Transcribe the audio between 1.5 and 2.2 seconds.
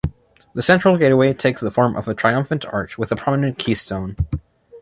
the form of a